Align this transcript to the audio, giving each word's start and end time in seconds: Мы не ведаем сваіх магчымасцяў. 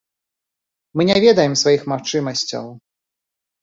Мы 0.95 1.01
не 1.11 1.17
ведаем 1.25 1.53
сваіх 1.65 1.81
магчымасцяў. 1.95 2.77